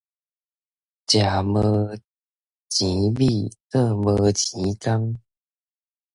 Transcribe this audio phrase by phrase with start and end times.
[1.09, 1.95] 食無
[2.69, 5.19] 錢米，做無錢工